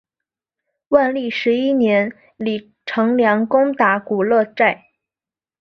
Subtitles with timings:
[0.87, 4.85] 万历十一年李成梁攻打古勒寨。